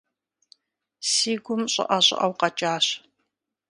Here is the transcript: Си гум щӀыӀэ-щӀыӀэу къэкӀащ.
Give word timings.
Си 1.11 1.33
гум 1.43 1.61
щӀыӀэ-щӀыӀэу 1.73 2.33
къэкӀащ. 2.39 2.85